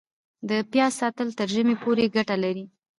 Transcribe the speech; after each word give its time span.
د 0.49 0.51
پیاز 0.71 0.91
ساتل 1.01 1.27
تر 1.39 1.47
ژمي 1.53 1.75
پورې 1.83 2.13
ګټه 2.15 2.35
لري؟ 2.43 2.65